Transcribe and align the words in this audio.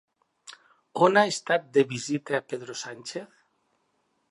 On 1.07 1.19
ha 1.21 1.25
estat 1.33 1.67
de 1.77 1.85
visita 1.93 2.41
Pedro 2.53 2.79
Sánchez? 2.83 3.29